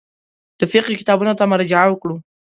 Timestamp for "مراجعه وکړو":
1.51-2.15